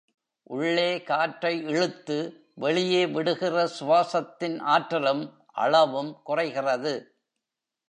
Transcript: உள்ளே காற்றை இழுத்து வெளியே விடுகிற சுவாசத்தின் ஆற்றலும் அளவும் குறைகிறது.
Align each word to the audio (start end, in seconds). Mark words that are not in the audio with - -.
உள்ளே 0.43 1.03
காற்றை 1.03 1.63
இழுத்து 1.63 2.17
வெளியே 2.55 3.05
விடுகிற 3.05 3.69
சுவாசத்தின் 3.79 4.59
ஆற்றலும் 4.59 5.23
அளவும் 5.53 6.21
குறைகிறது. 6.23 7.19